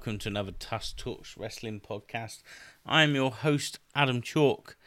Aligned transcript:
Welcome 0.00 0.18
to 0.20 0.30
another 0.30 0.52
Tusk 0.52 0.96
Talks 0.96 1.36
Wrestling 1.36 1.78
podcast. 1.78 2.42
I 2.86 3.02
am 3.02 3.14
your 3.14 3.30
host, 3.30 3.80
Adam 3.94 4.22
Chalk, 4.22 4.78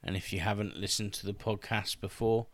and 0.00 0.16
if 0.16 0.32
you 0.32 0.38
haven't 0.38 0.76
listened 0.76 1.12
to 1.14 1.26
the 1.26 1.34
podcast 1.34 2.00
before, 2.00 2.46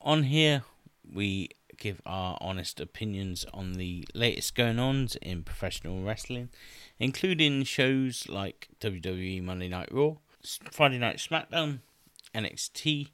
on 0.00 0.24
here 0.24 0.64
we 1.08 1.50
give 1.76 2.02
our 2.04 2.36
honest 2.40 2.80
opinions 2.80 3.46
on 3.54 3.74
the 3.74 4.04
latest 4.14 4.56
going 4.56 4.80
ons 4.80 5.14
in 5.22 5.44
professional 5.44 6.02
wrestling, 6.02 6.48
including 6.98 7.62
shows 7.62 8.28
like 8.28 8.66
WWE 8.80 9.40
Monday 9.40 9.68
Night 9.68 9.90
Raw, 9.92 10.14
Friday 10.72 10.98
Night 10.98 11.18
SmackDown, 11.18 11.82
NXT, 12.34 13.10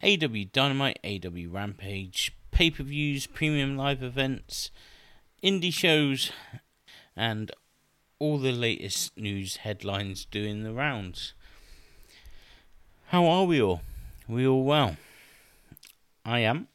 AEW 0.00 0.52
Dynamite, 0.52 1.00
AEW 1.02 1.52
Rampage, 1.52 2.36
pay 2.52 2.70
per 2.70 2.84
views, 2.84 3.26
premium 3.26 3.76
live 3.76 4.04
events 4.04 4.70
indie 5.42 5.72
shows, 5.72 6.32
and 7.18 7.50
all 8.20 8.38
the 8.38 8.52
latest 8.52 9.18
news 9.18 9.56
headlines 9.56 10.24
doing 10.24 10.62
the 10.62 10.72
rounds. 10.72 11.34
How 13.08 13.26
are 13.26 13.44
we 13.44 13.60
all? 13.60 13.82
We 14.28 14.46
all 14.46 14.62
well? 14.62 14.96
I 16.24 16.40
am. 16.40 16.68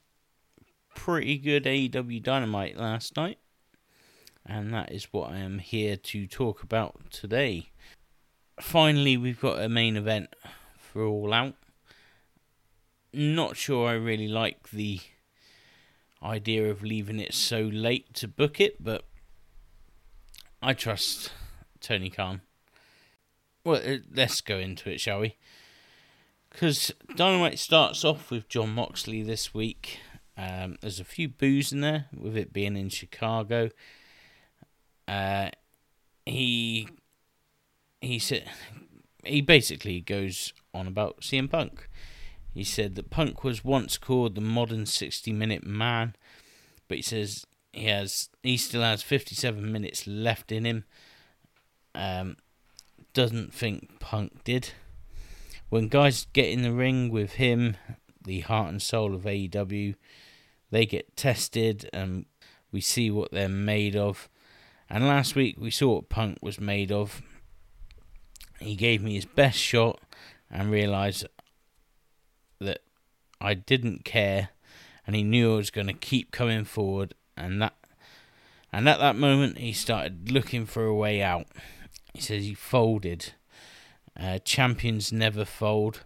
Pretty 0.96 1.38
good 1.38 1.64
AEW 1.64 2.22
Dynamite 2.22 2.78
last 2.78 3.16
night, 3.16 3.40
and 4.46 4.74
that 4.74 4.92
is 4.92 5.08
what 5.12 5.32
I 5.32 5.38
am 5.38 5.60
here 5.60 5.96
to 5.96 6.28
talk 6.28 6.62
about 6.62 7.10
today. 7.10 7.70
Finally, 8.60 9.16
we've 9.18 9.40
got 9.40 9.62
a 9.62 9.70
main 9.70 9.96
event 9.96 10.36
for 10.78 11.04
All 11.04 11.34
Out. 11.34 11.56
Not 13.14 13.56
sure 13.56 13.88
I 13.88 13.94
really 13.94 14.28
like 14.28 14.72
the 14.72 15.00
idea 16.22 16.70
of 16.70 16.84
leaving 16.84 17.20
it 17.20 17.34
so 17.34 17.62
late 17.62 18.14
to 18.16 18.28
book 18.28 18.60
it, 18.60 18.84
but 18.84 19.06
I 20.66 20.74
trust 20.74 21.30
Tony 21.82 22.10
Khan. 22.10 22.40
Well, 23.66 23.82
let's 24.16 24.40
go 24.40 24.60
into 24.60 24.90
it, 24.90 25.02
shall 25.02 25.20
we? 25.20 25.36
Because 26.50 26.94
Dynamite 27.18 27.60
starts 27.60 28.06
off 28.06 28.32
with 28.32 28.48
Jon 28.48 28.70
Moxley 28.70 29.24
this 29.24 29.54
week. 29.54 30.00
Um, 30.38 30.78
there's 30.80 31.02
a 31.02 31.06
few 31.06 31.28
boos 31.28 31.74
in 31.74 31.82
there, 31.82 32.06
with 32.18 32.38
it 32.38 32.54
being 32.54 32.78
in 32.78 32.88
Chicago. 32.88 33.72
Uh, 35.06 35.50
he 36.26 36.88
he 38.00 38.18
said 38.18 38.50
he 39.26 39.42
basically 39.42 40.00
goes 40.00 40.54
on 40.74 40.88
about 40.88 41.20
CM 41.20 41.52
Punk. 41.52 41.90
He 42.54 42.64
said 42.64 42.96
that 42.96 43.10
Punk 43.10 43.44
was 43.44 43.66
once 43.66 43.98
called 43.98 44.36
the 44.36 44.42
modern 44.42 44.86
60 44.86 45.34
minute 45.34 45.66
man, 45.66 46.16
but 46.88 47.00
he 47.00 47.02
says 47.02 47.46
he 47.74 47.86
has 47.88 48.30
he 48.44 48.56
still 48.56 48.82
has 48.82 49.02
57 49.02 49.72
minutes 49.72 50.08
left 50.08 50.52
in 50.52 50.66
him. 50.66 50.86
Um, 51.96 52.38
doesn't 53.14 53.54
think 53.54 54.00
Punk 54.00 54.44
did. 54.44 54.70
When 55.70 55.88
guys 55.88 56.28
get 56.34 56.50
in 56.50 56.62
the 56.62 56.72
ring 56.72 57.10
with 57.10 57.34
him, 57.34 57.78
the 58.24 58.42
heart 58.42 58.70
and 58.70 58.82
soul 58.82 59.16
of 59.16 59.24
AEW, 59.24 59.96
they 60.72 60.86
get 60.86 61.16
tested 61.16 61.90
and 61.92 62.26
we 62.72 62.80
see 62.80 63.10
what 63.10 63.32
they're 63.32 63.50
made 63.50 63.96
of. 63.96 64.30
And 64.90 65.08
last 65.08 65.36
week 65.36 65.56
we 65.60 65.72
saw 65.72 65.96
what 65.96 66.10
Punk 66.10 66.38
was 66.42 66.60
made 66.60 66.92
of. 66.92 67.22
He 68.60 68.76
gave 68.76 69.02
me 69.02 69.16
his 69.16 69.26
best 69.26 69.58
shot 69.58 70.00
and 70.50 70.72
realised 70.72 71.26
that 72.60 72.82
I 73.42 73.56
didn't 73.56 74.06
care, 74.06 74.50
and 75.06 75.16
he 75.16 75.24
knew 75.24 75.54
I 75.54 75.58
was 75.58 75.72
going 75.72 75.88
to 75.88 75.94
keep 75.94 76.32
coming 76.32 76.64
forward, 76.64 77.14
and 77.36 77.62
that, 77.62 77.74
and 78.72 78.88
at 78.88 79.00
that 79.00 79.16
moment 79.16 79.58
he 79.58 79.74
started 79.74 80.32
looking 80.32 80.66
for 80.66 80.86
a 80.86 80.96
way 80.96 81.22
out. 81.22 81.48
He 82.14 82.22
says 82.22 82.44
he 82.44 82.54
folded. 82.54 83.34
Uh, 84.20 84.40
champions 84.40 85.12
never 85.12 85.46
fold. 85.46 86.02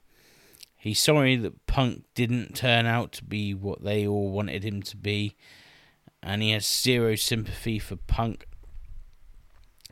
He's 0.78 1.00
sorry 1.00 1.36
that 1.36 1.66
Punk 1.66 2.04
didn't 2.16 2.56
turn 2.56 2.86
out 2.86 3.12
to 3.14 3.24
be 3.24 3.54
what 3.54 3.84
they 3.84 4.08
all 4.08 4.30
wanted 4.30 4.64
him 4.64 4.82
to 4.84 4.96
be, 4.96 5.36
and 6.24 6.42
he 6.42 6.52
has 6.52 6.66
zero 6.66 7.16
sympathy 7.16 7.80
for 7.80 7.96
Punk. 7.96 8.48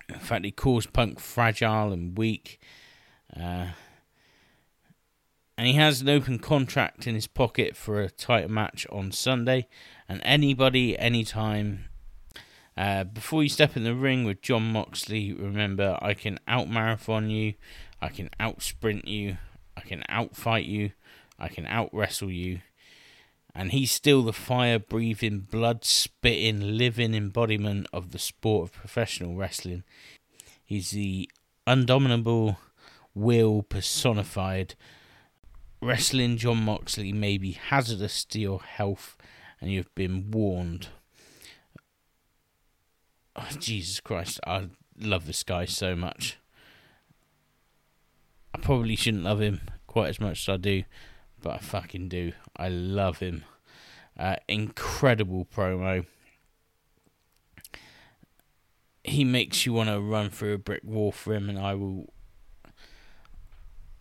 In 0.08 0.20
fact, 0.20 0.46
he 0.46 0.52
calls 0.52 0.86
Punk 0.86 1.20
fragile 1.20 1.92
and 1.92 2.18
weak. 2.18 2.62
Uh, 3.36 3.68
and 5.58 5.68
he 5.68 5.74
has 5.74 6.02
an 6.02 6.10
open 6.10 6.40
contract 6.40 7.08
in 7.08 7.16
his 7.16 7.28
pocket 7.28 7.76
for 7.76 8.02
a 8.02 8.10
title 8.10 8.52
match 8.52 8.86
on 8.92 9.12
Sunday. 9.12 9.68
And 10.08 10.22
anybody, 10.24 10.98
anytime. 10.98 11.86
Uh, 12.78 13.06
before 13.06 13.42
you 13.42 13.50
step 13.50 13.78
in 13.78 13.84
the 13.84 13.96
ring 13.96 14.26
with 14.26 14.42
Jon 14.42 14.72
Moxley, 14.72 15.32
remember 15.32 15.98
I 16.02 16.14
can 16.14 16.40
out 16.48 16.70
marathon 16.70 17.30
you, 17.30 17.54
I 18.02 18.10
can 18.10 18.30
out 18.38 18.62
sprint 18.62 19.08
you, 19.08 19.38
I 19.78 19.82
can 19.82 20.04
out 20.10 20.36
fight 20.36 20.66
you, 20.66 20.92
I 21.40 21.48
can 21.48 21.66
out 21.68 21.90
wrestle 21.94 22.30
you. 22.30 22.60
And 23.54 23.72
he's 23.72 23.92
still 23.94 24.24
the 24.24 24.34
fire 24.34 24.78
breathing, 24.78 25.40
blood 25.40 25.86
spitting, 25.86 26.78
living 26.78 27.16
embodiment 27.16 27.88
of 27.94 28.12
the 28.12 28.20
sport 28.20 28.68
of 28.68 28.74
professional 28.74 29.36
wrestling. 29.36 29.86
He's 30.66 30.92
the 30.92 31.30
undominable 31.66 32.58
will 33.14 33.64
personified 33.64 34.76
Wrestling 35.82 36.38
Jon 36.38 36.64
Moxley 36.64 37.14
may 37.14 37.38
be 37.38 37.52
hazardous 37.52 38.26
to 38.26 38.40
your 38.40 38.62
health, 38.62 39.18
and 39.66 39.74
you've 39.74 39.96
been 39.96 40.30
warned. 40.30 40.90
Oh, 43.36 43.48
Jesus 43.60 44.00
Christ, 44.00 44.40
I 44.46 44.70
love 45.00 45.26
this 45.26 45.42
guy 45.42 45.66
so 45.66 45.96
much. 45.96 46.38
I 48.54 48.60
probably 48.60 48.96
shouldn't 48.96 49.24
love 49.24 49.42
him 49.42 49.62
quite 49.88 50.10
as 50.10 50.20
much 50.20 50.48
as 50.48 50.54
I 50.54 50.58
do, 50.58 50.84
but 51.42 51.56
I 51.56 51.58
fucking 51.58 52.10
do. 52.10 52.34
I 52.56 52.70
love 52.70 53.18
him. 53.18 53.44
Uh, 54.16 54.36
incredible 54.48 55.48
promo. 55.52 56.06
He 59.04 59.24
makes 59.24 59.66
you 59.66 59.74
want 59.74 59.90
to 59.90 60.00
run 60.00 60.30
through 60.30 60.54
a 60.54 60.60
brick 60.60 60.84
wall 60.84 61.12
for 61.12 61.34
him, 61.34 61.50
and 61.50 61.58
I 61.58 61.74
will 61.74 62.14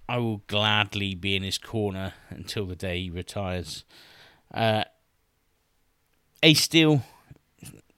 I 0.06 0.19
will 0.19 0.42
gladly 0.46 1.14
be 1.14 1.34
in 1.34 1.42
his 1.42 1.56
corner 1.56 2.12
until 2.28 2.66
the 2.66 2.76
day 2.76 3.04
he 3.04 3.10
retires. 3.10 3.86
Uh, 4.52 4.84
Ace 6.43 6.62
Steel 6.62 7.03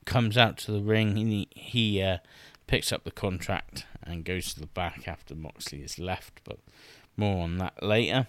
comes 0.04 0.38
out 0.38 0.56
to 0.58 0.72
the 0.72 0.80
ring. 0.80 1.16
He, 1.16 1.48
he 1.50 2.02
uh, 2.02 2.18
picks 2.66 2.92
up 2.92 3.04
the 3.04 3.10
contract 3.10 3.86
and 4.02 4.24
goes 4.24 4.54
to 4.54 4.60
the 4.60 4.66
back 4.66 5.08
after 5.08 5.34
Moxley 5.34 5.82
is 5.82 5.98
left, 5.98 6.40
but 6.44 6.58
more 7.16 7.42
on 7.42 7.58
that 7.58 7.82
later. 7.82 8.28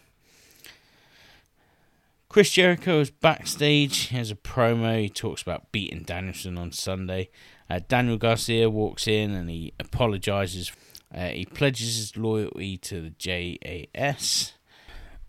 Chris 2.29 2.51
Jericho 2.51 2.99
is 2.99 3.09
backstage. 3.09 4.07
He 4.07 4.17
has 4.17 4.31
a 4.31 4.35
promo. 4.35 5.01
He 5.01 5.09
talks 5.09 5.41
about 5.41 5.71
beating 5.71 6.03
Danielson 6.03 6.57
on 6.57 6.71
Sunday. 6.71 7.29
Uh, 7.69 7.79
Daniel 7.87 8.17
Garcia 8.17 8.69
walks 8.69 9.07
in 9.07 9.31
and 9.31 9.49
he 9.49 9.73
apologizes 9.79 10.71
uh, 11.13 11.29
he 11.29 11.45
pledges 11.45 11.97
his 11.97 12.17
loyalty 12.17 12.77
to 12.77 13.01
the 13.01 13.09
JAS. 13.17 14.53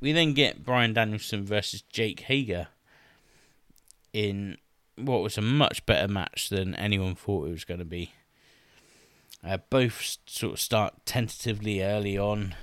We 0.01 0.13
then 0.13 0.33
get 0.33 0.65
Bryan 0.65 0.93
Danielson 0.93 1.45
versus 1.45 1.83
Jake 1.83 2.21
Hager 2.21 2.69
in 4.13 4.57
what 5.01 5.23
was 5.23 5.39
a 5.39 5.43
much 5.43 5.85
better 5.87 6.09
match 6.09 6.49
than 6.49 6.75
anyone 6.75 7.15
thought 7.15 7.49
it 7.49 7.53
was 7.53 7.65
going 7.65 7.81
to 7.81 7.85
be. 7.87 8.13
Uh, 9.45 9.59
both 9.71 10.19
sort 10.27 10.55
of 10.55 10.61
start 10.61 10.95
tentatively 11.07 11.83
early 11.83 12.19
on. 12.19 12.55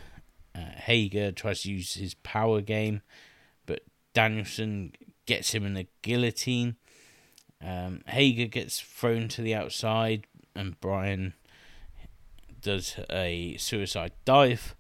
Uh, 0.54 0.72
Hager 0.76 1.32
tries 1.32 1.62
to 1.62 1.72
use 1.72 1.94
his 1.96 2.14
power 2.16 2.62
game, 2.62 3.02
but 3.66 3.82
Danielson 4.14 4.94
gets 5.26 5.54
him 5.54 5.66
in 5.66 5.78
a 5.78 5.88
guillotine. 6.02 6.76
Um, 7.64 8.02
Hager 8.08 8.48
gets 8.48 8.80
thrown 8.80 9.28
to 9.30 9.42
the 9.42 9.56
outside, 9.56 10.28
and 10.54 10.80
Bryan 10.80 11.34
does 12.62 12.98
a 13.10 13.56
suicide 13.58 14.12
dive. 14.26 14.76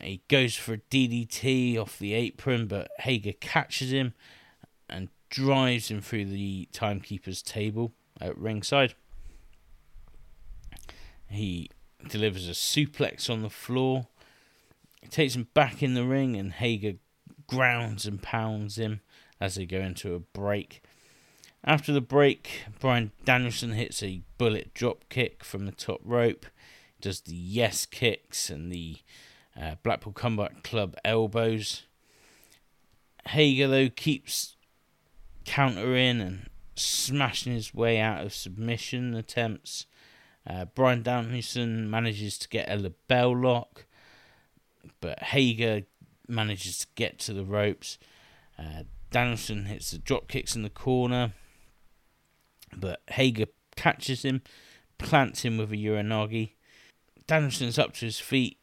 He 0.00 0.22
goes 0.28 0.54
for 0.54 0.74
a 0.74 0.78
DDT 0.78 1.78
off 1.78 1.98
the 1.98 2.14
apron, 2.14 2.66
but 2.66 2.90
Hager 3.00 3.32
catches 3.32 3.92
him 3.92 4.14
drives 5.32 5.90
him 5.90 6.00
through 6.00 6.26
the 6.26 6.68
timekeeper's 6.72 7.42
table 7.42 7.92
at 8.20 8.36
ringside. 8.36 8.94
He 11.28 11.70
delivers 12.06 12.46
a 12.46 12.52
suplex 12.52 13.30
on 13.30 13.42
the 13.42 13.50
floor. 13.50 14.06
He 15.00 15.08
takes 15.08 15.34
him 15.34 15.48
back 15.54 15.82
in 15.82 15.94
the 15.94 16.04
ring, 16.04 16.36
and 16.36 16.52
Hager 16.52 16.98
grounds 17.46 18.06
and 18.06 18.22
pounds 18.22 18.76
him 18.76 19.00
as 19.40 19.54
they 19.54 19.66
go 19.66 19.80
into 19.80 20.14
a 20.14 20.20
break. 20.20 20.82
After 21.64 21.92
the 21.92 22.00
break, 22.00 22.64
Bryan 22.78 23.12
Danielson 23.24 23.72
hits 23.72 24.02
a 24.02 24.22
bullet 24.36 24.74
drop 24.74 25.08
kick 25.08 25.42
from 25.42 25.64
the 25.64 25.72
top 25.72 26.00
rope 26.04 26.46
does 27.02 27.20
the 27.22 27.34
yes 27.34 27.84
kicks 27.84 28.48
and 28.48 28.72
the 28.72 28.96
uh, 29.60 29.74
Blackpool 29.82 30.14
Combat 30.14 30.64
Club 30.64 30.96
elbows. 31.04 31.82
Hager, 33.26 33.68
though, 33.68 33.90
keeps 33.90 34.56
countering 35.44 36.20
and 36.20 36.48
smashing 36.74 37.52
his 37.52 37.74
way 37.74 37.98
out 37.98 38.24
of 38.24 38.34
submission 38.34 39.14
attempts. 39.14 39.86
Uh, 40.48 40.64
Bryan 40.64 41.02
Danielson 41.02 41.88
manages 41.88 42.38
to 42.38 42.48
get 42.48 42.68
a 42.68 42.76
LeBell 42.76 43.42
lock, 43.42 43.86
but 45.00 45.22
Hager 45.22 45.82
manages 46.26 46.78
to 46.78 46.86
get 46.94 47.18
to 47.20 47.32
the 47.32 47.44
ropes. 47.44 47.98
Uh, 48.58 48.84
Danielson 49.10 49.66
hits 49.66 49.90
the 49.90 49.98
drop 49.98 50.28
kicks 50.28 50.56
in 50.56 50.62
the 50.62 50.70
corner, 50.70 51.32
but 52.74 53.02
Hager 53.10 53.46
catches 53.76 54.24
him, 54.24 54.42
plants 54.98 55.42
him 55.42 55.58
with 55.58 55.72
a 55.72 55.76
Uranage. 55.76 56.52
Danielson's 57.26 57.78
up 57.78 57.94
to 57.94 58.06
his 58.06 58.18
feet 58.18 58.58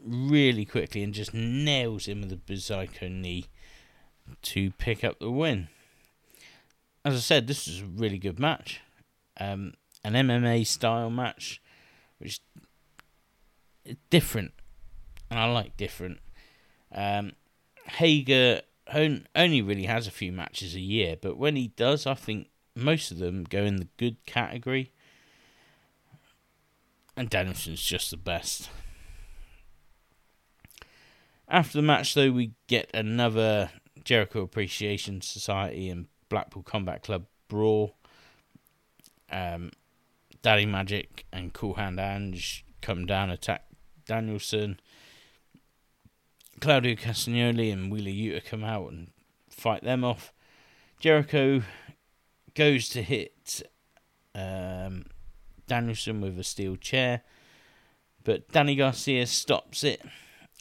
really 0.00 0.64
quickly 0.64 1.02
and 1.02 1.14
just 1.14 1.34
nails 1.34 2.06
him 2.06 2.22
with 2.22 2.32
a 2.32 2.36
Busaiku 2.36 3.10
knee 3.10 3.46
to 4.42 4.70
pick 4.72 5.04
up 5.04 5.18
the 5.18 5.30
win. 5.30 5.68
As 7.06 7.14
I 7.14 7.18
said, 7.18 7.46
this 7.46 7.68
was 7.68 7.82
a 7.82 7.86
really 7.86 8.18
good 8.18 8.40
match. 8.40 8.80
Um, 9.38 9.74
an 10.02 10.14
MMA 10.14 10.66
style 10.66 11.08
match, 11.08 11.62
which 12.18 12.40
is 13.84 13.96
different, 14.10 14.52
and 15.30 15.38
I 15.38 15.44
like 15.44 15.76
different. 15.76 16.18
Um, 16.92 17.34
Hager 17.84 18.62
only 18.92 19.62
really 19.62 19.84
has 19.84 20.08
a 20.08 20.10
few 20.10 20.32
matches 20.32 20.74
a 20.74 20.80
year, 20.80 21.14
but 21.22 21.36
when 21.36 21.54
he 21.54 21.68
does, 21.68 22.08
I 22.08 22.14
think 22.14 22.48
most 22.74 23.12
of 23.12 23.18
them 23.18 23.44
go 23.44 23.62
in 23.62 23.76
the 23.76 23.88
good 23.98 24.16
category. 24.26 24.90
And 27.16 27.30
Danielson's 27.30 27.82
just 27.82 28.10
the 28.10 28.16
best. 28.16 28.68
After 31.46 31.78
the 31.78 31.82
match, 31.82 32.14
though, 32.14 32.32
we 32.32 32.50
get 32.66 32.90
another 32.92 33.70
Jericho 34.02 34.42
Appreciation 34.42 35.20
Society 35.20 35.88
and 35.88 36.08
Blackpool 36.28 36.62
Combat 36.62 37.02
Club 37.02 37.26
brawl. 37.48 37.96
Um, 39.30 39.70
Daddy 40.42 40.66
Magic 40.66 41.26
and 41.32 41.52
Cool 41.52 41.74
Hand 41.74 41.98
Ange 41.98 42.64
come 42.80 43.06
down, 43.06 43.30
attack 43.30 43.66
Danielson. 44.06 44.78
Claudio 46.60 46.94
Castagnoli 46.94 47.72
and 47.72 47.90
Wheeler 47.90 48.10
Yuta 48.10 48.44
come 48.44 48.64
out 48.64 48.90
and 48.90 49.10
fight 49.50 49.82
them 49.82 50.04
off. 50.04 50.32
Jericho 51.00 51.62
goes 52.54 52.88
to 52.90 53.02
hit 53.02 53.62
um, 54.34 55.06
Danielson 55.66 56.20
with 56.20 56.38
a 56.38 56.44
steel 56.44 56.76
chair, 56.76 57.22
but 58.24 58.48
Danny 58.50 58.76
Garcia 58.76 59.26
stops 59.26 59.84
it. 59.84 60.02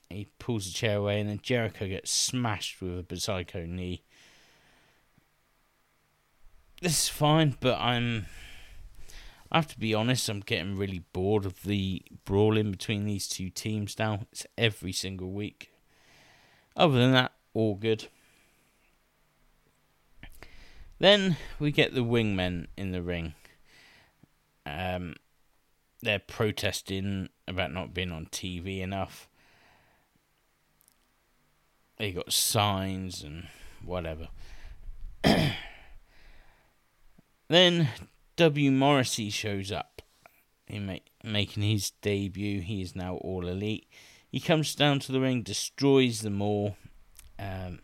He 0.09 0.27
pulls 0.39 0.65
the 0.65 0.73
chair 0.73 0.97
away, 0.97 1.19
and 1.19 1.29
then 1.29 1.39
Jericho 1.41 1.87
gets 1.87 2.11
smashed 2.11 2.81
with 2.81 2.99
a 2.99 3.03
Busaiku 3.03 3.67
knee. 3.67 4.03
This 6.85 7.05
is 7.05 7.09
fine, 7.09 7.57
but 7.61 7.79
I'm. 7.79 8.27
I 9.51 9.57
have 9.57 9.67
to 9.69 9.79
be 9.79 9.95
honest, 9.95 10.29
I'm 10.29 10.41
getting 10.41 10.77
really 10.77 10.99
bored 11.13 11.43
of 11.43 11.63
the 11.63 12.03
brawling 12.25 12.69
between 12.69 13.05
these 13.05 13.27
two 13.27 13.49
teams 13.49 13.97
now. 13.97 14.27
It's 14.31 14.45
every 14.55 14.91
single 14.91 15.31
week. 15.31 15.71
Other 16.75 16.99
than 16.99 17.11
that, 17.13 17.31
all 17.55 17.73
good. 17.73 18.09
Then 20.99 21.37
we 21.57 21.71
get 21.71 21.95
the 21.95 22.03
wingmen 22.03 22.67
in 22.77 22.91
the 22.91 23.01
ring. 23.01 23.33
Um, 24.67 25.15
they're 26.03 26.19
protesting 26.19 27.29
about 27.47 27.73
not 27.73 27.95
being 27.95 28.11
on 28.11 28.27
TV 28.27 28.81
enough. 28.81 29.27
They 31.97 32.11
got 32.11 32.31
signs 32.31 33.23
and 33.23 33.47
whatever. 33.83 34.27
then 37.47 37.89
W. 38.37 38.71
Morrissey 38.71 39.29
shows 39.29 39.71
up. 39.71 40.01
He 40.67 40.79
make, 40.79 41.11
making 41.23 41.63
his 41.63 41.91
debut. 42.01 42.61
He 42.61 42.81
is 42.81 42.95
now 42.95 43.15
all 43.17 43.47
elite. 43.47 43.87
He 44.29 44.39
comes 44.39 44.75
down 44.75 44.99
to 45.01 45.11
the 45.11 45.19
ring, 45.19 45.43
destroys 45.43 46.21
them 46.21 46.41
all. 46.41 46.75
Um, 47.37 47.79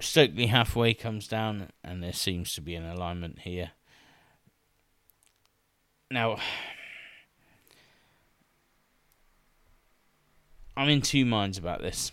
Stokely 0.00 0.46
Hathaway 0.46 0.92
comes 0.92 1.26
down, 1.26 1.70
and 1.82 2.02
there 2.02 2.12
seems 2.12 2.52
to 2.54 2.60
be 2.60 2.74
an 2.74 2.84
alignment 2.84 3.38
here. 3.40 3.70
Now, 6.10 6.38
I'm 10.76 10.90
in 10.90 11.00
two 11.00 11.24
minds 11.24 11.56
about 11.56 11.80
this. 11.80 12.12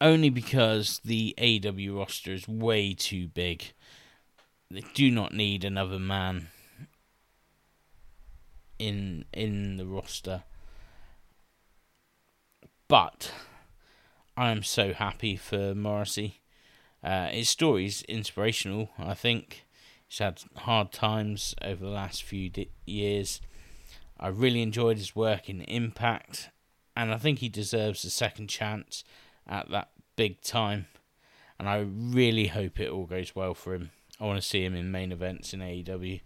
Only 0.00 0.30
because 0.30 1.00
the 1.04 1.34
AEW 1.36 1.98
roster 1.98 2.32
is 2.32 2.48
way 2.48 2.94
too 2.94 3.28
big. 3.28 3.72
They 4.70 4.82
do 4.94 5.10
not 5.10 5.34
need 5.34 5.62
another 5.64 5.98
man 5.98 6.48
in 8.78 9.26
in 9.32 9.76
the 9.76 9.86
roster. 9.86 10.44
But 12.88 13.32
I 14.36 14.50
am 14.50 14.62
so 14.62 14.94
happy 14.94 15.36
for 15.36 15.74
Morrissey. 15.74 16.40
Uh, 17.04 17.28
his 17.28 17.48
story 17.48 17.86
is 17.86 18.02
inspirational. 18.02 18.90
I 18.98 19.14
think 19.14 19.66
he's 20.08 20.18
had 20.18 20.42
hard 20.56 20.92
times 20.92 21.54
over 21.62 21.84
the 21.84 21.90
last 21.90 22.22
few 22.22 22.48
di- 22.48 22.70
years. 22.86 23.40
I 24.18 24.28
really 24.28 24.62
enjoyed 24.62 24.98
his 24.98 25.14
work 25.14 25.48
in 25.48 25.62
Impact, 25.62 26.50
and 26.96 27.12
I 27.12 27.16
think 27.16 27.38
he 27.38 27.48
deserves 27.48 28.04
a 28.04 28.10
second 28.10 28.48
chance 28.48 29.04
at 29.50 29.68
that 29.70 29.90
big 30.16 30.40
time. 30.40 30.86
And 31.58 31.68
I 31.68 31.80
really 31.80 32.46
hope 32.46 32.80
it 32.80 32.88
all 32.88 33.04
goes 33.04 33.34
well 33.34 33.52
for 33.52 33.74
him. 33.74 33.90
I 34.18 34.24
want 34.24 34.40
to 34.40 34.46
see 34.46 34.64
him 34.64 34.74
in 34.74 34.90
main 34.90 35.12
events 35.12 35.52
in 35.52 35.60
AEW. 35.60 36.20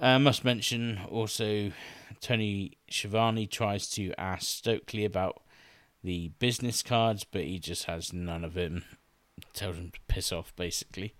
I 0.00 0.14
uh, 0.14 0.18
must 0.18 0.44
mention 0.44 1.00
also 1.08 1.72
Tony 2.20 2.72
Schiavone 2.90 3.46
tries 3.46 3.88
to 3.90 4.12
ask 4.18 4.48
Stokely 4.48 5.04
about 5.04 5.40
the 6.02 6.32
business 6.38 6.82
cards, 6.82 7.24
but 7.24 7.42
he 7.42 7.58
just 7.58 7.84
has 7.84 8.12
none 8.12 8.44
of 8.44 8.56
him. 8.56 8.84
Tells 9.52 9.76
him 9.76 9.90
to 9.90 10.00
piss 10.08 10.32
off, 10.32 10.54
basically. 10.56 11.14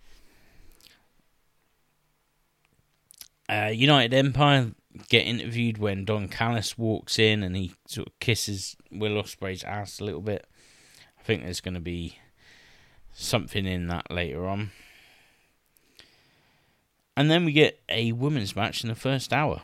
Uh, 3.48 3.70
United 3.72 4.14
Empire 4.14 4.72
get 5.08 5.26
interviewed 5.26 5.78
when 5.78 6.04
Don 6.04 6.28
Callis 6.28 6.78
walks 6.78 7.18
in 7.18 7.42
and 7.42 7.56
he 7.56 7.74
sort 7.86 8.08
of 8.08 8.18
kisses 8.20 8.76
Will 8.90 9.22
Ospreay's 9.22 9.64
ass 9.64 10.00
a 10.00 10.04
little 10.04 10.20
bit. 10.20 10.46
I 11.18 11.22
think 11.22 11.42
there's 11.42 11.60
going 11.60 11.74
to 11.74 11.80
be 11.80 12.18
something 13.12 13.66
in 13.66 13.88
that 13.88 14.10
later 14.10 14.46
on. 14.46 14.70
And 17.16 17.30
then 17.30 17.44
we 17.44 17.52
get 17.52 17.80
a 17.88 18.12
women's 18.12 18.56
match 18.56 18.82
in 18.82 18.88
the 18.88 18.94
first 18.94 19.32
hour. 19.32 19.62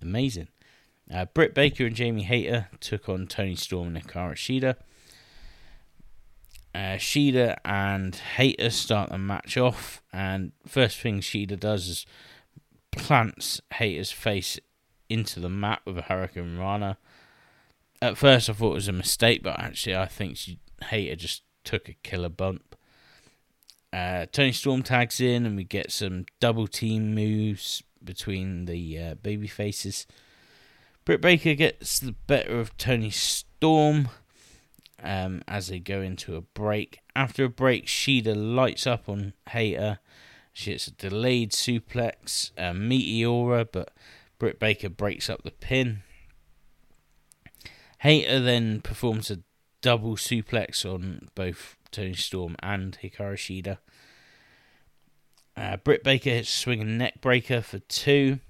Amazing. 0.00 0.48
Uh, 1.12 1.24
Britt 1.26 1.54
Baker 1.54 1.86
and 1.86 1.96
Jamie 1.96 2.22
Hayter 2.22 2.68
took 2.80 3.08
on 3.08 3.26
Toni 3.26 3.56
Storm 3.56 3.96
and 3.96 4.06
Hikaru 4.06 4.34
Shida. 4.34 4.76
Uh, 6.74 6.96
Shida 6.96 7.56
and 7.64 8.14
Hayter 8.14 8.70
start 8.70 9.10
the 9.10 9.18
match 9.18 9.56
off, 9.56 10.02
and 10.12 10.52
first 10.66 11.00
thing 11.00 11.20
Shida 11.20 11.58
does 11.58 11.88
is 11.88 12.06
plants 12.98 13.60
Hayter's 13.74 14.12
face 14.12 14.58
into 15.08 15.40
the 15.40 15.48
mat 15.48 15.80
with 15.86 15.98
a 15.98 16.02
Hurricane 16.02 16.58
Rana. 16.58 16.98
At 18.00 18.18
first, 18.18 18.48
I 18.48 18.52
thought 18.52 18.72
it 18.72 18.74
was 18.74 18.88
a 18.88 18.92
mistake, 18.92 19.42
but 19.42 19.58
actually, 19.58 19.96
I 19.96 20.06
think 20.06 20.36
she, 20.36 20.58
Hayter 20.84 21.16
just 21.16 21.42
took 21.64 21.88
a 21.88 21.94
killer 22.02 22.28
bump. 22.28 22.76
Uh, 23.92 24.26
Toni 24.30 24.52
Storm 24.52 24.82
tags 24.82 25.20
in, 25.20 25.46
and 25.46 25.56
we 25.56 25.64
get 25.64 25.90
some 25.90 26.26
double 26.40 26.66
team 26.66 27.14
moves 27.14 27.82
between 28.04 28.66
the 28.66 28.98
uh, 28.98 29.14
baby 29.14 29.48
faces. 29.48 30.06
Britt 31.04 31.20
Baker 31.20 31.54
gets 31.54 31.98
the 31.98 32.12
better 32.26 32.60
of 32.60 32.76
Toni 32.76 33.10
Storm 33.10 34.10
um, 35.02 35.42
as 35.48 35.68
they 35.68 35.78
go 35.78 36.02
into 36.02 36.36
a 36.36 36.42
break. 36.42 36.98
After 37.16 37.44
a 37.44 37.48
break, 37.48 37.86
Shida 37.86 38.34
lights 38.36 38.86
up 38.86 39.08
on 39.08 39.32
Hayter. 39.50 40.00
She 40.58 40.72
hits 40.72 40.88
a 40.88 40.90
delayed 40.90 41.52
suplex, 41.52 42.50
a 42.56 42.72
meteora, 42.74 43.64
but 43.70 43.92
Britt 44.40 44.58
Baker 44.58 44.88
breaks 44.88 45.30
up 45.30 45.44
the 45.44 45.52
pin. 45.52 46.02
Hayter 48.00 48.40
then 48.40 48.80
performs 48.80 49.30
a 49.30 49.38
double 49.82 50.16
suplex 50.16 50.84
on 50.84 51.28
both 51.36 51.76
Toni 51.92 52.14
Storm 52.14 52.56
and 52.60 52.98
Hikaru 53.00 53.34
Shida. 53.34 53.78
Uh, 55.56 55.76
Britt 55.76 56.02
Baker 56.02 56.30
hits 56.30 56.50
swinging 56.50 56.98
neck 56.98 57.20
breaker 57.20 57.60
for 57.60 57.78
two. 57.78 58.40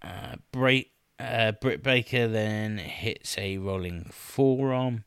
Uh, 0.00 0.36
uh, 1.18 1.52
Britt 1.60 1.82
Baker 1.82 2.28
then 2.28 2.78
hits 2.78 3.36
a 3.36 3.58
rolling 3.58 4.08
forearm. 4.12 5.02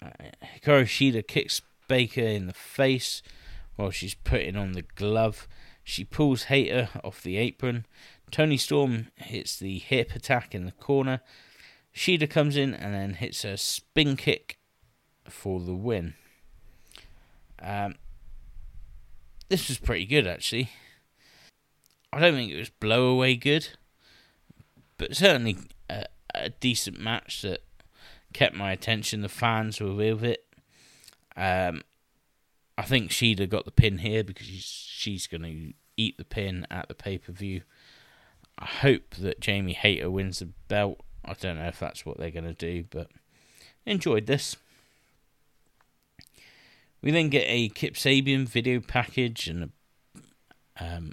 Uh, 0.00 0.10
Hikaru 0.62 0.84
Shida 0.84 1.26
kicks 1.26 1.60
Baker 1.88 2.20
in 2.20 2.46
the 2.46 2.52
face 2.52 3.22
while 3.76 3.90
she's 3.90 4.14
putting 4.14 4.56
on 4.56 4.72
the 4.72 4.82
glove. 4.82 5.46
She 5.82 6.04
pulls 6.04 6.44
Hayter 6.44 6.88
off 7.02 7.22
the 7.22 7.36
apron. 7.36 7.86
Toni 8.30 8.56
Storm 8.56 9.08
hits 9.16 9.58
the 9.58 9.78
hip 9.78 10.14
attack 10.14 10.54
in 10.54 10.64
the 10.64 10.72
corner. 10.72 11.20
Shida 11.94 12.28
comes 12.28 12.56
in 12.56 12.74
and 12.74 12.94
then 12.94 13.14
hits 13.14 13.44
a 13.44 13.56
spin 13.56 14.16
kick 14.16 14.58
for 15.28 15.60
the 15.60 15.74
win. 15.74 16.14
Um, 17.62 17.94
this 19.48 19.68
was 19.68 19.78
pretty 19.78 20.06
good 20.06 20.26
actually. 20.26 20.70
I 22.12 22.20
don't 22.20 22.34
think 22.34 22.50
it 22.50 22.58
was 22.58 22.70
blow 22.70 23.06
away 23.06 23.36
good, 23.36 23.68
but 24.98 25.16
certainly 25.16 25.56
a, 25.90 26.06
a 26.34 26.50
decent 26.50 26.98
match 26.98 27.42
that 27.42 27.62
kept 28.32 28.54
my 28.54 28.72
attention. 28.72 29.22
The 29.22 29.28
fans 29.28 29.80
were 29.80 29.94
with 29.94 30.22
it. 30.24 30.44
Um, 31.36 31.82
I 32.76 32.82
think 32.82 33.10
Shida 33.10 33.48
got 33.48 33.64
the 33.64 33.70
pin 33.70 33.98
here 33.98 34.24
because 34.24 34.46
she's, 34.46 34.64
she's 34.64 35.26
going 35.26 35.42
to 35.42 35.72
eat 35.96 36.18
the 36.18 36.24
pin 36.24 36.66
at 36.70 36.88
the 36.88 36.94
pay 36.94 37.18
per 37.18 37.32
view. 37.32 37.62
I 38.58 38.66
hope 38.66 39.14
that 39.18 39.40
Jamie 39.40 39.72
Hayter 39.72 40.10
wins 40.10 40.38
the 40.38 40.50
belt. 40.68 41.00
I 41.24 41.34
don't 41.34 41.58
know 41.58 41.66
if 41.66 41.80
that's 41.80 42.04
what 42.04 42.18
they're 42.18 42.30
going 42.30 42.44
to 42.44 42.54
do, 42.54 42.84
but 42.90 43.08
enjoyed 43.86 44.26
this. 44.26 44.56
We 47.02 47.10
then 47.10 47.28
get 47.28 47.44
a 47.46 47.68
Kip 47.68 47.94
Sabian 47.94 48.48
video 48.48 48.80
package 48.80 49.46
and 49.48 49.70
a, 50.78 50.84
um, 50.84 51.12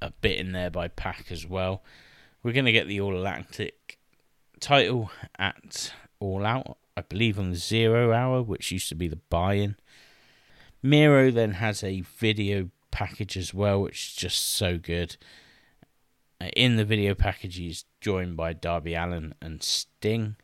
a 0.00 0.12
bit 0.20 0.38
in 0.38 0.52
there 0.52 0.70
by 0.70 0.88
PAC 0.88 1.26
as 1.30 1.46
well. 1.46 1.82
We're 2.42 2.52
going 2.52 2.66
to 2.66 2.72
get 2.72 2.86
the 2.86 3.00
All 3.00 3.16
Atlantic 3.16 3.98
title 4.60 5.10
at 5.38 5.92
All 6.20 6.46
Out, 6.46 6.78
I 6.98 7.02
believe, 7.02 7.38
on 7.38 7.50
the 7.50 7.56
Zero 7.56 8.12
Hour, 8.12 8.42
which 8.42 8.72
used 8.72 8.88
to 8.88 8.96
be 8.96 9.06
the 9.06 9.20
buy 9.30 9.54
in. 9.54 9.76
Miro 10.82 11.30
then 11.30 11.52
has 11.52 11.84
a 11.84 12.00
video 12.00 12.70
package 12.90 13.36
as 13.36 13.54
well, 13.54 13.82
which 13.82 14.08
is 14.08 14.14
just 14.14 14.48
so 14.48 14.78
good. 14.78 15.16
In 16.56 16.74
the 16.74 16.84
video 16.84 17.14
package, 17.14 17.56
he's 17.56 17.84
joined 18.00 18.36
by 18.36 18.52
Darby 18.52 18.94
Allin 18.94 19.32
and 19.40 19.62
Sting. 19.62 20.34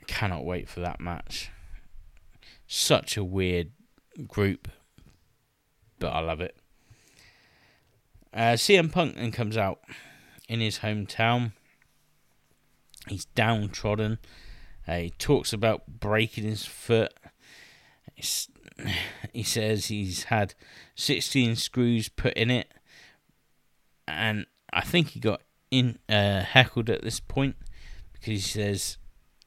I 0.00 0.02
cannot 0.04 0.44
wait 0.44 0.68
for 0.68 0.80
that 0.80 1.00
match. 1.00 1.50
Such 2.66 3.16
a 3.16 3.22
weird 3.22 3.70
group, 4.26 4.66
but 6.00 6.08
I 6.08 6.20
love 6.20 6.40
it. 6.40 6.56
Uh, 8.34 8.54
CM 8.54 8.90
Punk 8.90 9.14
then 9.14 9.30
comes 9.30 9.56
out 9.56 9.78
in 10.48 10.58
his 10.58 10.80
hometown. 10.80 11.52
He's 13.06 13.26
downtrodden. 13.26 14.18
Uh, 14.86 14.96
he 14.96 15.10
talks 15.10 15.52
about 15.52 15.86
breaking 15.86 16.44
his 16.44 16.64
foot. 16.64 17.12
It's, 18.16 18.48
he 19.32 19.42
says 19.42 19.86
he's 19.86 20.24
had 20.24 20.54
16 20.94 21.56
screws 21.56 22.08
put 22.08 22.34
in 22.34 22.50
it, 22.50 22.72
and 24.08 24.46
I 24.72 24.82
think 24.82 25.08
he 25.08 25.20
got 25.20 25.42
in 25.70 25.98
uh, 26.08 26.42
heckled 26.42 26.90
at 26.90 27.02
this 27.02 27.20
point 27.20 27.56
because 28.12 28.26
he 28.26 28.38
says, 28.38 28.98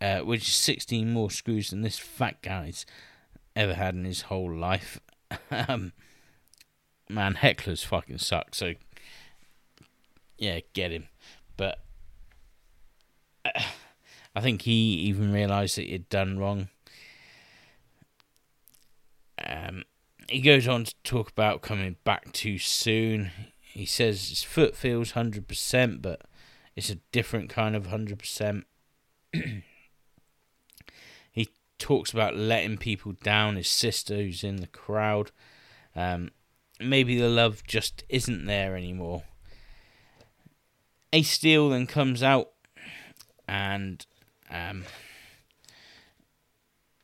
uh, 0.01 0.19
which 0.19 0.41
is 0.41 0.55
16 0.55 1.11
more 1.11 1.31
screws 1.31 1.69
than 1.69 1.81
this 1.81 1.99
fat 1.99 2.41
guy's 2.41 2.85
ever 3.55 3.73
had 3.73 3.95
in 3.95 4.05
his 4.05 4.23
whole 4.23 4.53
life. 4.53 4.99
um, 5.51 5.93
man, 7.09 7.35
hecklers 7.35 7.85
fucking 7.85 8.17
suck. 8.17 8.53
So, 8.53 8.73
yeah, 10.37 10.59
get 10.73 10.91
him. 10.91 11.07
But 11.55 11.79
uh, 13.45 13.61
I 14.35 14.41
think 14.41 14.63
he 14.63 14.95
even 14.95 15.31
realised 15.31 15.77
that 15.77 15.87
he'd 15.87 16.09
done 16.09 16.37
wrong. 16.37 16.67
Um, 19.43 19.83
he 20.29 20.41
goes 20.41 20.67
on 20.67 20.85
to 20.85 20.95
talk 21.03 21.29
about 21.29 21.61
coming 21.61 21.95
back 22.03 22.33
too 22.33 22.57
soon. 22.57 23.31
He 23.61 23.85
says 23.85 24.29
his 24.29 24.43
foot 24.43 24.75
feels 24.75 25.13
100%, 25.13 26.01
but 26.01 26.21
it's 26.75 26.89
a 26.89 26.99
different 27.11 27.49
kind 27.49 27.75
of 27.75 27.87
100%. 27.87 28.63
he 31.31 31.49
talks 31.77 32.11
about 32.11 32.35
letting 32.35 32.77
people 32.77 33.13
down, 33.23 33.55
his 33.55 33.69
sister 33.69 34.15
who's 34.15 34.43
in 34.43 34.57
the 34.57 34.67
crowd. 34.67 35.31
Um, 35.95 36.31
maybe 36.79 37.17
the 37.17 37.29
love 37.29 37.63
just 37.65 38.03
isn't 38.09 38.45
there 38.45 38.75
anymore. 38.75 39.23
Ace 41.13 41.31
Steel 41.31 41.69
then 41.69 41.87
comes 41.87 42.21
out, 42.21 42.49
and 43.47 44.05
um, 44.49 44.85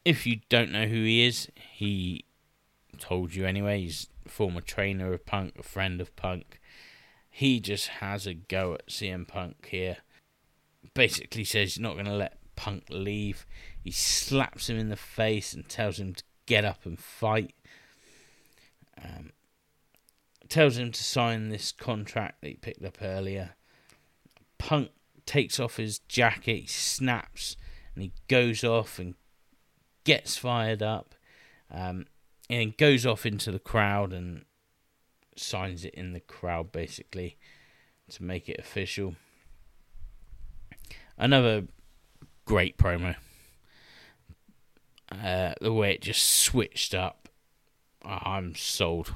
if 0.06 0.26
you 0.26 0.42
don't 0.50 0.72
know 0.72 0.86
who 0.86 1.04
he 1.04 1.26
is, 1.26 1.50
he 1.56 2.26
told 2.98 3.36
you 3.36 3.46
anyway. 3.46 3.82
He's 3.82 4.08
former 4.28 4.62
trainer 4.62 5.14
of 5.14 5.26
Punk, 5.26 5.56
a 5.60 5.64
friend 5.64 6.02
of 6.02 6.16
Punk. 6.16 6.60
He 7.30 7.60
just 7.60 7.88
has 7.88 8.28
a 8.28 8.34
go 8.34 8.74
at 8.74 8.88
CM 8.88 9.28
Punk 9.28 9.68
here. 9.70 9.98
Basically 10.94 11.44
says 11.44 11.74
he's 11.74 11.80
not 11.80 11.94
going 11.94 12.06
to 12.06 12.14
let 12.14 12.38
Punk 12.56 12.86
leave. 12.90 13.46
He 13.84 13.92
slaps 13.92 14.70
him 14.70 14.78
in 14.78 14.90
the 14.90 14.96
face 14.96 15.54
and 15.54 15.68
tells 15.68 16.00
him 16.00 16.14
to 16.14 16.24
get 16.46 16.66
up 16.66 16.86
and 16.86 17.00
fight. 17.00 17.54
Um, 19.02 19.32
tells 20.50 20.78
him 20.78 20.92
to 20.92 21.04
sign 21.04 21.50
this 21.50 21.72
contract 21.72 22.42
that 22.42 22.50
he 22.50 22.54
picked 22.56 22.84
up 22.84 22.98
earlier. 23.02 23.56
Punk 24.58 24.90
takes 25.32 25.62
off 25.62 25.78
his 25.78 26.00
jacket, 26.00 26.60
he 26.60 26.68
snaps, 26.68 27.56
and 27.96 28.04
he 28.04 28.12
goes 28.28 28.66
off 28.66 29.00
and 29.00 29.16
gets 30.04 30.36
fired 30.36 30.84
up. 30.84 31.16
Um, 31.74 32.06
and 32.50 32.76
goes 32.76 33.06
off 33.06 33.26
into 33.26 33.50
the 33.50 33.60
crowd 33.60 34.12
and 34.12 34.44
signs 35.38 35.86
it 35.86 35.94
in 35.94 36.12
the 36.12 36.20
crowd 36.20 36.74
basically 36.74 37.38
to 38.10 38.24
make 38.24 38.50
it 38.50 38.60
official. 38.60 39.16
Another 41.18 41.64
great 42.44 42.78
promo. 42.78 43.16
Uh, 45.10 45.54
the 45.62 45.72
way 45.72 45.94
it 45.94 46.02
just 46.02 46.24
switched 46.24 46.94
up, 46.94 47.30
I'm 48.04 48.54
sold. 48.54 49.14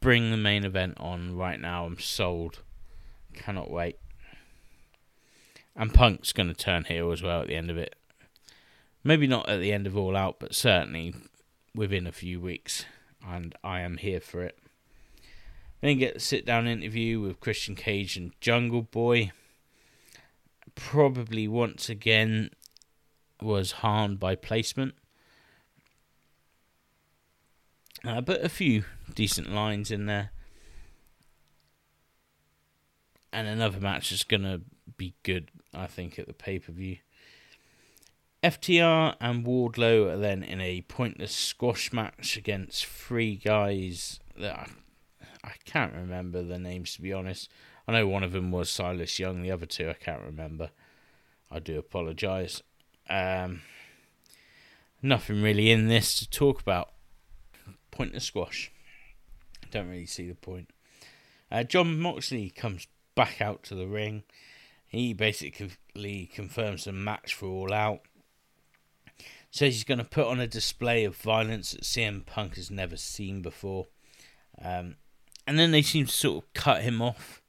Bring 0.00 0.30
the 0.30 0.36
main 0.36 0.66
event 0.66 0.98
on 1.00 1.36
right 1.36 1.58
now. 1.58 1.86
I'm 1.86 1.98
sold. 1.98 2.60
Cannot 3.32 3.70
wait. 3.70 3.96
And 5.76 5.92
Punk's 5.92 6.32
going 6.32 6.48
to 6.48 6.54
turn 6.54 6.84
heel 6.84 7.10
as 7.10 7.22
well 7.22 7.40
at 7.40 7.48
the 7.48 7.56
end 7.56 7.70
of 7.70 7.76
it. 7.76 7.96
Maybe 9.02 9.26
not 9.26 9.48
at 9.48 9.60
the 9.60 9.72
end 9.72 9.86
of 9.86 9.96
All 9.96 10.16
Out, 10.16 10.36
but 10.38 10.54
certainly 10.54 11.14
within 11.74 12.06
a 12.06 12.12
few 12.12 12.40
weeks. 12.40 12.84
And 13.26 13.54
I 13.64 13.80
am 13.80 13.96
here 13.96 14.20
for 14.20 14.42
it. 14.42 14.58
Then 15.80 15.98
get 15.98 16.16
a 16.16 16.20
sit 16.20 16.46
down 16.46 16.66
interview 16.66 17.20
with 17.20 17.40
Christian 17.40 17.74
Cage 17.74 18.16
and 18.16 18.32
Jungle 18.40 18.82
Boy. 18.82 19.32
Probably 20.74 21.46
once 21.46 21.88
again 21.88 22.50
was 23.42 23.72
harmed 23.72 24.18
by 24.18 24.34
placement. 24.34 24.94
Uh, 28.02 28.20
but 28.20 28.44
a 28.44 28.48
few 28.48 28.84
decent 29.14 29.52
lines 29.52 29.90
in 29.90 30.06
there. 30.06 30.30
And 33.32 33.48
another 33.48 33.80
match 33.80 34.12
is 34.12 34.24
going 34.24 34.42
to 34.42 34.62
be 34.96 35.14
good, 35.22 35.50
I 35.74 35.86
think, 35.86 36.18
at 36.18 36.26
the 36.26 36.32
pay 36.32 36.58
per 36.58 36.72
view. 36.72 36.98
FTR 38.42 39.16
and 39.20 39.46
Wardlow 39.46 40.12
are 40.12 40.18
then 40.18 40.42
in 40.42 40.60
a 40.60 40.82
pointless 40.82 41.32
squash 41.32 41.92
match 41.94 42.36
against 42.36 42.84
three 42.84 43.36
guys 43.36 44.20
that 44.36 44.68
I 45.42 45.52
can't 45.64 45.94
remember 45.94 46.42
the 46.42 46.58
names 46.58 46.94
to 46.94 47.02
be 47.02 47.12
honest. 47.12 47.50
I 47.88 47.92
know 47.92 48.06
one 48.06 48.22
of 48.22 48.32
them 48.32 48.50
was 48.50 48.68
Silas 48.68 49.18
Young, 49.18 49.42
the 49.42 49.50
other 49.50 49.64
two 49.64 49.88
I 49.88 49.94
can't 49.94 50.22
remember. 50.22 50.70
I 51.50 51.58
do 51.58 51.78
apologise. 51.78 52.62
Um, 53.08 53.62
nothing 55.00 55.40
really 55.42 55.70
in 55.70 55.88
this 55.88 56.18
to 56.18 56.28
talk 56.28 56.60
about. 56.60 56.90
Pointless 57.90 58.24
squash. 58.24 58.70
Don't 59.70 59.88
really 59.88 60.06
see 60.06 60.28
the 60.28 60.34
point. 60.34 60.68
Uh, 61.50 61.62
Jon 61.62 61.98
Moxley 61.98 62.50
comes 62.50 62.88
back 63.14 63.40
out 63.40 63.62
to 63.64 63.74
the 63.74 63.86
ring. 63.86 64.24
He 64.94 65.12
basically 65.12 66.30
confirms 66.32 66.84
the 66.84 66.92
match 66.92 67.34
for 67.34 67.46
All 67.46 67.72
Out. 67.72 68.00
Says 69.50 69.74
he's 69.74 69.84
going 69.84 69.98
to 69.98 70.04
put 70.04 70.26
on 70.26 70.40
a 70.40 70.46
display 70.46 71.04
of 71.04 71.16
violence 71.16 71.72
that 71.72 71.82
CM 71.82 72.24
Punk 72.24 72.54
has 72.56 72.70
never 72.70 72.96
seen 72.96 73.42
before. 73.42 73.88
Um, 74.62 74.96
and 75.46 75.58
then 75.58 75.72
they 75.72 75.82
seem 75.82 76.06
to 76.06 76.12
sort 76.12 76.44
of 76.44 76.52
cut 76.54 76.82
him 76.82 77.02
off, 77.02 77.42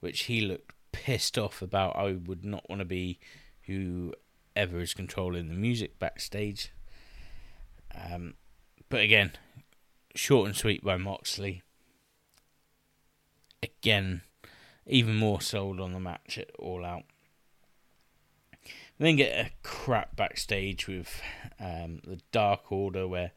which 0.00 0.22
he 0.22 0.42
looked 0.42 0.74
pissed 0.92 1.38
off 1.38 1.62
about. 1.62 1.96
I 1.96 2.12
would 2.12 2.44
not 2.44 2.68
want 2.68 2.80
to 2.80 2.86
be 2.86 3.18
whoever 3.66 4.80
is 4.80 4.92
controlling 4.92 5.48
the 5.48 5.54
music 5.54 5.98
backstage. 5.98 6.70
Um, 7.94 8.34
but 8.90 9.00
again, 9.00 9.32
short 10.14 10.48
and 10.48 10.56
sweet 10.56 10.84
by 10.84 10.96
Moxley. 10.96 11.62
Again, 13.62 14.22
even 14.86 15.16
more 15.16 15.40
sold 15.40 15.80
on 15.80 15.92
the 15.92 16.00
match 16.00 16.38
at 16.38 16.50
All 16.58 16.84
Out. 16.84 17.04
We 18.98 19.06
then 19.06 19.16
get 19.16 19.46
a 19.46 19.50
crap 19.62 20.16
backstage 20.16 20.86
with 20.86 21.22
um, 21.58 22.00
the 22.06 22.20
Dark 22.32 22.70
Order 22.70 23.08
where 23.08 23.32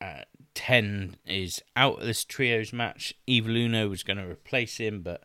uh, 0.00 0.24
10 0.54 1.16
is 1.26 1.62
out 1.74 2.00
of 2.00 2.06
this 2.06 2.24
trios 2.24 2.72
match. 2.72 3.14
Evil 3.26 3.56
Uno 3.56 3.88
was 3.88 4.02
going 4.02 4.18
to 4.18 4.28
replace 4.28 4.76
him, 4.76 5.00
but 5.00 5.22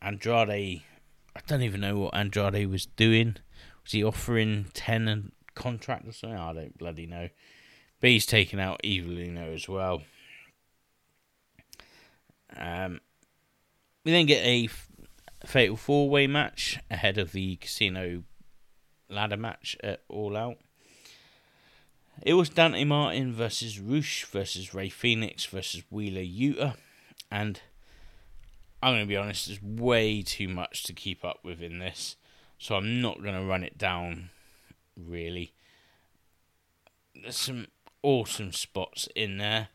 Andrade, 0.00 0.82
I 1.34 1.40
don't 1.46 1.62
even 1.62 1.80
know 1.80 1.98
what 1.98 2.14
Andrade 2.14 2.68
was 2.68 2.86
doing. 2.86 3.36
Was 3.82 3.92
he 3.92 4.02
offering 4.02 4.66
ten 4.74 5.08
a 5.08 5.22
contract 5.54 6.08
or 6.08 6.12
something? 6.12 6.38
I 6.38 6.52
don't 6.52 6.78
bloody 6.78 7.06
know. 7.06 7.28
But 8.00 8.10
he's 8.10 8.26
taken 8.26 8.58
out 8.58 8.80
Evil 8.82 9.18
Uno 9.18 9.52
as 9.52 9.68
well. 9.68 10.02
Um, 12.56 13.00
we 14.06 14.12
then 14.12 14.26
get 14.26 14.46
a 14.46 14.68
fatal 15.44 15.74
four 15.74 16.08
way 16.08 16.28
match 16.28 16.78
ahead 16.88 17.18
of 17.18 17.32
the 17.32 17.56
casino 17.56 18.22
ladder 19.10 19.36
match 19.36 19.76
at 19.82 20.02
All 20.08 20.36
Out. 20.36 20.58
It 22.22 22.34
was 22.34 22.48
Dante 22.48 22.84
Martin 22.84 23.32
versus 23.32 23.80
Rush 23.80 24.24
versus 24.26 24.72
Rey 24.72 24.90
Fenix 24.90 25.44
versus 25.44 25.82
Wheeler 25.90 26.20
Yuta. 26.20 26.76
And 27.32 27.60
I'm 28.80 28.94
going 28.94 29.02
to 29.02 29.08
be 29.08 29.16
honest, 29.16 29.48
there's 29.48 29.60
way 29.60 30.22
too 30.22 30.46
much 30.46 30.84
to 30.84 30.92
keep 30.92 31.24
up 31.24 31.40
with 31.42 31.60
in 31.60 31.80
this. 31.80 32.14
So 32.58 32.76
I'm 32.76 33.02
not 33.02 33.20
going 33.20 33.34
to 33.34 33.44
run 33.44 33.64
it 33.64 33.76
down, 33.76 34.30
really. 34.96 35.52
There's 37.20 37.36
some 37.36 37.66
awesome 38.04 38.52
spots 38.52 39.08
in 39.16 39.38
there. 39.38 39.70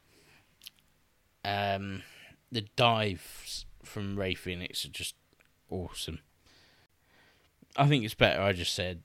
Um, 1.43 2.03
the 2.49 2.61
dives 2.77 3.65
from 3.83 4.17
Rey 4.17 4.33
Fenix 4.33 4.85
are 4.85 4.89
just 4.89 5.15
awesome. 5.69 6.19
I 7.75 7.87
think 7.87 8.03
it's 8.03 8.13
better 8.13 8.41
I 8.41 8.53
just 8.53 8.73
said 8.73 9.01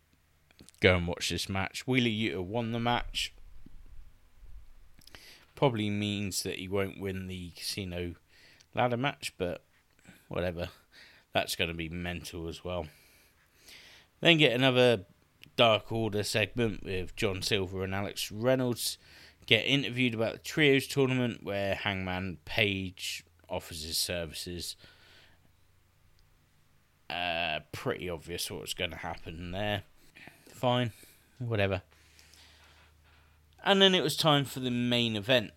go 0.81 0.97
and 0.97 1.07
watch 1.07 1.31
this 1.31 1.49
match. 1.49 1.87
Wheeler 1.87 2.09
Yuta 2.09 2.45
won 2.45 2.73
the 2.73 2.81
match. 2.81 3.33
Probably 5.55 5.89
means 5.89 6.43
that 6.43 6.59
he 6.59 6.69
won't 6.69 7.01
win 7.01 7.29
the 7.29 7.51
casino 7.57 8.15
ladder 8.75 8.97
match, 8.97 9.33
but 9.39 9.63
whatever. 10.29 10.69
That's 11.33 11.57
going 11.57 11.69
to 11.69 11.75
be 11.75 11.89
mental 11.89 12.49
as 12.49 12.65
well. 12.65 12.87
Then 14.21 14.39
get 14.39 14.53
another 14.53 15.05
Dark 15.57 15.93
Order 15.93 16.23
segment 16.23 16.85
with 16.85 17.17
John 17.17 17.43
Silver 17.43 17.85
and 17.85 17.95
Alex 17.95 18.31
Reynolds 18.31 18.99
get 19.47 19.65
interviewed 19.65 20.15
about 20.15 20.33
the 20.33 20.39
Trios 20.39 20.87
tournament 20.87 21.43
where 21.43 21.75
Hangman 21.75 22.39
Page 22.45 23.25
offers 23.49 23.85
his 23.85 23.99
services. 23.99 24.77
Uh, 27.09 27.61
pretty 27.73 28.11
obvious 28.11 28.51
what's 28.51 28.75
going 28.75 28.91
to 28.91 28.97
happen 28.97 29.53
there. 29.53 29.83
Fine, 30.49 30.93
whatever. 31.39 31.83
And 33.65 33.81
then 33.81 33.95
it 33.95 34.03
was 34.03 34.17
time 34.17 34.45
for 34.45 34.61
the 34.61 34.71
main 34.71 35.17
event, 35.17 35.51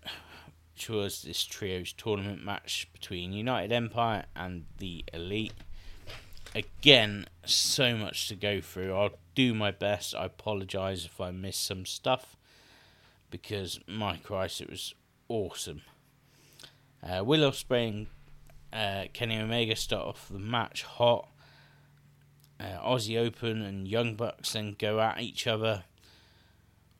which 0.74 0.90
was 0.90 1.22
this 1.22 1.44
Trios 1.44 1.94
tournament 1.94 2.44
match 2.44 2.88
between 2.94 3.34
United 3.34 3.72
Empire 3.72 4.26
and 4.36 4.66
the 4.78 5.06
Elite. 5.14 5.54
Again, 6.56 7.28
so 7.46 7.96
much 7.96 8.28
to 8.28 8.36
go 8.36 8.62
through. 8.62 8.96
I'll 8.96 9.20
do 9.36 9.54
my 9.54 9.72
best. 9.72 10.16
I 10.16 10.26
apologise 10.26 11.06
if 11.06 11.22
I 11.22 11.32
miss 11.32 11.58
some 11.58 11.86
stuff 11.86 12.36
because 13.30 13.80
my 13.88 14.18
Christ, 14.18 14.62
it 14.62 14.70
was 14.70 14.96
awesome. 15.28 15.82
Uh, 17.04 17.24
Will 17.24 17.50
Ospreay 17.50 17.90
and 17.90 18.08
uh, 18.74 19.08
Kenny 19.14 19.40
Omega 19.40 19.76
start 19.76 20.06
off 20.06 20.30
the 20.30 20.40
match 20.40 20.84
hot. 20.84 21.30
Uh, 22.60 22.78
Aussie 22.84 23.18
Open 23.18 23.62
and 23.62 23.88
Young 23.88 24.16
Bucks 24.16 24.54
then 24.54 24.76
go 24.78 25.00
at 25.00 25.22
each 25.22 25.48
other. 25.48 25.86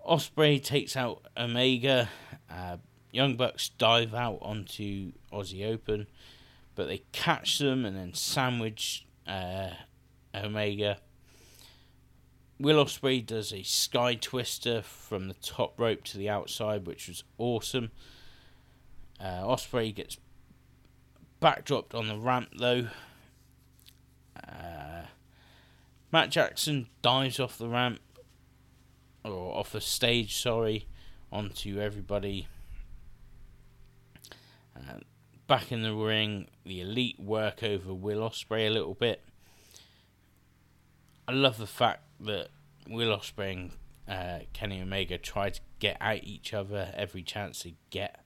Ospreay 0.08 0.64
takes 0.64 0.96
out 0.96 1.24
Omega. 1.38 2.10
Uh, 2.50 2.78
Young 3.12 3.36
Bucks 3.36 3.70
dive 3.70 4.14
out 4.14 4.40
onto 4.42 5.12
Aussie 5.34 5.68
Open, 5.68 6.08
but 6.76 6.88
they 6.88 7.04
catch 7.12 7.60
them 7.60 7.86
and 7.86 7.98
then 7.98 8.14
sandwich 8.14 9.06
uh, 9.28 9.72
Omega. 10.34 11.00
Will 12.60 12.84
Ospreay 12.84 13.26
does 13.26 13.54
a 13.54 13.64
sky 13.64 14.16
twister 14.16 14.82
from 14.82 15.28
the 15.28 15.34
top 15.36 15.80
rope 15.80 16.04
to 16.06 16.18
the 16.18 16.30
outside, 16.30 16.86
which 16.86 17.08
was 17.08 17.24
awesome. 17.38 17.92
Uh, 19.20 19.44
Ospreay 19.44 19.94
gets 19.94 20.18
backdropped 21.42 21.94
on 21.94 22.08
the 22.08 22.18
ramp 22.18 22.50
though. 22.58 22.88
Uh, 24.36 25.04
Matt 26.12 26.30
Jackson 26.30 26.88
dives 27.02 27.40
off 27.40 27.58
the 27.58 27.68
ramp 27.68 28.00
or 29.24 29.58
off 29.58 29.72
the 29.72 29.82
stage, 29.82 30.38
sorry, 30.42 30.88
onto 31.32 31.80
everybody. 31.80 32.48
Uh, 34.76 35.00
back 35.48 35.72
in 35.72 35.84
the 35.84 35.94
ring, 35.94 36.48
the 36.66 36.82
elite 36.82 37.20
work 37.20 37.64
over 37.64 37.94
Will 37.94 38.22
Ospreay 38.22 38.68
a 38.68 38.70
little 38.70 38.94
bit. 38.94 39.22
I 41.28 41.34
love 41.34 41.58
the 41.58 41.68
fact 41.68 42.04
that 42.22 42.48
Will 42.88 43.16
Ospreay 43.16 43.52
and 43.52 43.72
uh, 44.08 44.46
Kenny 44.54 44.82
Omega 44.82 45.18
try 45.18 45.50
to 45.52 45.60
get 45.80 45.98
at 46.00 46.24
each 46.24 46.54
other 46.54 46.92
every 46.96 47.22
chance 47.22 47.64
they 47.64 47.76
get. 47.92 48.24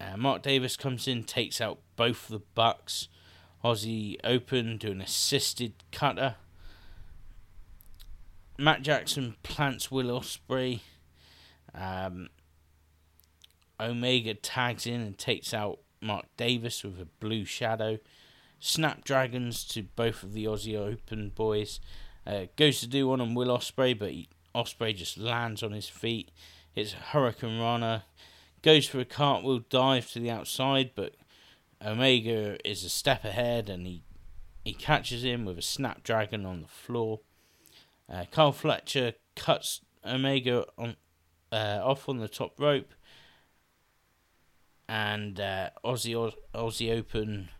Uh, 0.00 0.16
Mark 0.16 0.42
Davis 0.42 0.76
comes 0.76 1.08
in, 1.08 1.24
takes 1.24 1.60
out 1.60 1.78
both 1.96 2.28
the 2.28 2.40
Bucks. 2.54 3.08
Aussie 3.64 4.16
Open 4.22 4.76
do 4.76 4.92
an 4.92 5.00
assisted 5.00 5.72
cutter. 5.90 6.36
Matt 8.58 8.82
Jackson 8.82 9.36
plants 9.42 9.90
Will 9.90 10.20
Ospreay. 10.20 10.80
Um, 11.74 12.28
Omega 13.80 14.34
tags 14.34 14.86
in 14.86 15.00
and 15.00 15.18
takes 15.18 15.52
out 15.52 15.80
Mark 16.00 16.26
Davis 16.36 16.84
with 16.84 17.00
a 17.00 17.06
blue 17.20 17.44
shadow. 17.44 17.98
Snapdragons 18.60 19.64
to 19.64 19.82
both 19.82 20.22
of 20.22 20.32
the 20.32 20.44
Aussie 20.44 20.76
Open 20.76 21.30
boys. 21.30 21.80
Uh, 22.26 22.46
goes 22.56 22.80
to 22.80 22.86
do 22.86 23.08
one 23.08 23.20
on 23.20 23.34
Will 23.34 23.56
Ospreay, 23.56 23.98
but 23.98 24.10
he, 24.10 24.28
Ospreay 24.54 24.94
just 24.94 25.18
lands 25.18 25.62
on 25.62 25.72
his 25.72 25.88
feet. 25.88 26.30
It's 26.74 26.92
Hurricane 26.92 27.60
Rana. 27.60 28.04
Goes 28.62 28.86
for 28.86 28.98
a 28.98 29.04
cartwheel 29.04 29.60
dive 29.70 30.10
to 30.12 30.18
the 30.18 30.30
outside, 30.30 30.90
but 30.94 31.14
Omega 31.84 32.58
is 32.68 32.84
a 32.84 32.88
step 32.88 33.24
ahead 33.24 33.68
and 33.68 33.86
he 33.86 34.02
he 34.64 34.72
catches 34.72 35.22
him 35.22 35.44
with 35.44 35.56
a 35.58 35.62
snapdragon 35.62 36.44
on 36.44 36.62
the 36.62 36.66
floor. 36.66 37.20
Uh, 38.12 38.24
Kyle 38.32 38.50
Fletcher 38.50 39.12
cuts 39.36 39.80
Omega 40.04 40.64
on 40.76 40.96
uh, 41.52 41.80
off 41.82 42.08
on 42.08 42.18
the 42.18 42.26
top 42.26 42.58
rope, 42.58 42.92
and 44.88 45.38
uh, 45.38 45.70
Aussie 45.84 46.32
Aussie 46.52 46.98
Open 46.98 47.50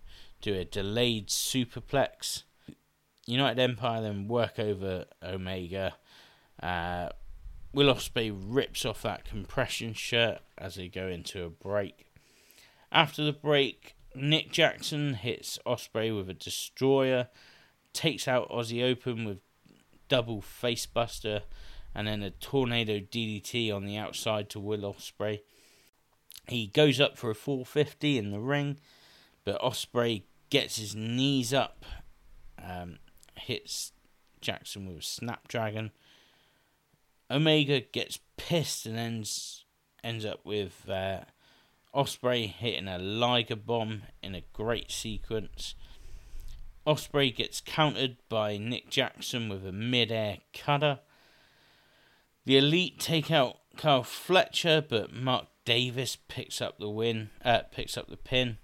do 0.40 0.54
a 0.54 0.64
delayed 0.64 1.28
superplex. 1.28 2.42
United 3.24 3.60
Empire 3.60 4.02
then 4.02 4.26
work 4.26 4.58
over 4.58 5.04
Omega. 5.22 5.94
Uh, 6.60 7.10
Will 7.76 7.94
Ospreay 7.94 8.34
rips 8.34 8.86
off 8.86 9.02
that 9.02 9.26
compression 9.26 9.92
shirt 9.92 10.38
as 10.56 10.76
they 10.76 10.88
go 10.88 11.08
into 11.08 11.44
a 11.44 11.50
break. 11.50 12.06
After 12.90 13.22
the 13.22 13.34
break, 13.34 13.94
Nick 14.14 14.50
Jackson 14.50 15.12
hits 15.12 15.58
Ospreay 15.66 16.16
with 16.16 16.30
a 16.30 16.32
destroyer, 16.32 17.28
takes 17.92 18.26
out 18.26 18.48
Aussie 18.48 18.82
Open 18.82 19.26
with 19.26 19.40
double 20.08 20.40
facebuster, 20.40 21.42
and 21.94 22.08
then 22.08 22.22
a 22.22 22.30
tornado 22.30 22.98
DDT 22.98 23.70
on 23.70 23.84
the 23.84 23.98
outside 23.98 24.48
to 24.48 24.58
Will 24.58 24.94
Ospreay. 24.94 25.40
He 26.48 26.68
goes 26.68 26.98
up 26.98 27.18
for 27.18 27.28
a 27.28 27.34
450 27.34 28.16
in 28.16 28.30
the 28.30 28.40
ring, 28.40 28.78
but 29.44 29.60
Ospreay 29.60 30.22
gets 30.48 30.78
his 30.78 30.94
knees 30.94 31.52
up, 31.52 31.84
um, 32.58 33.00
hits 33.34 33.92
Jackson 34.40 34.86
with 34.86 34.96
a 34.96 35.02
snapdragon. 35.02 35.90
Omega 37.30 37.80
gets 37.80 38.18
pissed 38.36 38.86
and 38.86 38.98
ends 38.98 39.64
ends 40.04 40.24
up 40.24 40.40
with 40.44 40.88
uh, 40.88 41.20
Ospreay 41.94 42.48
hitting 42.48 42.86
a 42.86 42.98
Liger 42.98 43.56
bomb 43.56 44.02
in 44.22 44.34
a 44.34 44.44
great 44.52 44.92
sequence. 44.92 45.74
Ospreay 46.86 47.34
gets 47.34 47.60
countered 47.60 48.16
by 48.28 48.56
Nick 48.56 48.90
Jackson 48.90 49.48
with 49.48 49.66
a 49.66 49.72
mid-air 49.72 50.38
cutter. 50.52 51.00
The 52.44 52.58
Elite 52.58 53.00
take 53.00 53.32
out 53.32 53.56
Kyle 53.76 54.04
Fletcher, 54.04 54.84
but 54.88 55.12
Mark 55.12 55.46
Davis 55.64 56.16
picks 56.28 56.60
up 56.60 56.78
the 56.78 56.88
win. 56.88 57.30
Uh, 57.44 57.62
picks 57.72 57.96
up 57.98 58.08
the 58.08 58.16
pin. 58.16 58.58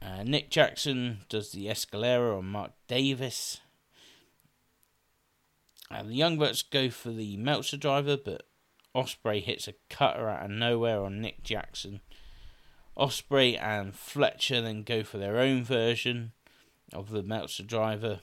Uh, 0.00 0.22
Nick 0.22 0.48
Jackson 0.48 1.22
does 1.28 1.50
the 1.50 1.66
Escalera 1.66 2.38
on 2.38 2.46
Mark 2.46 2.70
Davis. 2.86 3.60
Uh, 5.90 6.04
the 6.04 6.14
Young 6.14 6.38
Bucks 6.38 6.62
go 6.62 6.88
for 6.88 7.10
the 7.10 7.36
Meltzer 7.36 7.76
driver, 7.76 8.16
but 8.16 8.44
Ospreay 8.94 9.42
hits 9.42 9.66
a 9.66 9.74
cutter 9.88 10.28
out 10.28 10.44
of 10.44 10.50
nowhere 10.50 11.02
on 11.02 11.20
Nick 11.20 11.42
Jackson. 11.42 12.00
Ospreay 12.96 13.60
and 13.60 13.94
Fletcher 13.94 14.60
then 14.60 14.82
go 14.82 15.02
for 15.02 15.18
their 15.18 15.38
own 15.38 15.64
version 15.64 16.32
of 16.92 17.10
the 17.10 17.22
Meltzer 17.22 17.62
driver. 17.62 18.20